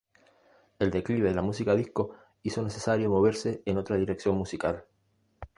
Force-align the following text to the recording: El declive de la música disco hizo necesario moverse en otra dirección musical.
El 0.79 0.89
declive 0.95 1.29
de 1.29 1.35
la 1.35 1.43
música 1.43 1.75
disco 1.75 2.15
hizo 2.41 2.63
necesario 2.63 3.11
moverse 3.11 3.61
en 3.67 3.77
otra 3.77 3.97
dirección 3.97 4.35
musical. 4.35 4.85